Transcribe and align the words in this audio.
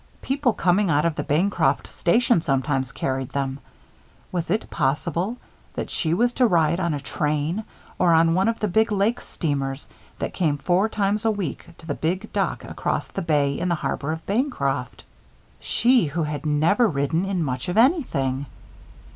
People 0.23 0.53
coming 0.53 0.89
out 0.89 1.05
of 1.05 1.13
the 1.13 1.21
Bancroft 1.21 1.85
station 1.85 2.41
sometimes 2.41 2.91
carried 2.91 3.29
them. 3.33 3.59
Was 4.31 4.49
it 4.49 4.71
possible 4.71 5.37
that 5.75 5.91
she 5.91 6.11
was 6.15 6.33
to 6.33 6.47
ride 6.47 6.79
on 6.79 6.95
a 6.95 6.99
train 6.99 7.63
or 7.99 8.11
on 8.11 8.33
one 8.33 8.47
of 8.47 8.59
the 8.59 8.67
big 8.67 8.91
lake 8.91 9.21
steamers 9.21 9.87
that 10.17 10.33
came 10.33 10.57
four 10.57 10.89
times 10.89 11.23
a 11.23 11.29
week 11.29 11.67
to 11.77 11.85
the 11.85 11.93
big 11.93 12.33
dock 12.33 12.63
across 12.63 13.09
the 13.09 13.21
Bay 13.21 13.53
in 13.59 13.69
the 13.69 13.75
harbor 13.75 14.11
of 14.11 14.25
Bancroft? 14.25 15.03
She 15.59 16.07
who 16.07 16.23
had 16.23 16.47
never 16.47 16.87
ridden 16.87 17.23
in 17.23 17.43
much 17.43 17.69
of 17.69 17.77
anything! 17.77 18.47